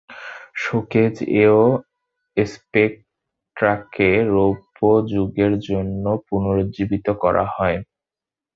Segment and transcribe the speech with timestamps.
[0.61, 1.59] "শোকেজ"-এও
[2.37, 4.79] স্পেকট্রাকে রৌপ্য
[5.07, 7.77] যুগের জন্য পুনরুজ্জীবিত করা হয়।